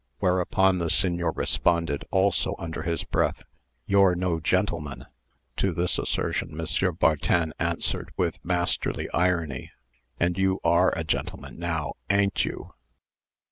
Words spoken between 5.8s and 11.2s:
assertion, M. Bartin answered, with masterly irony, "And you are a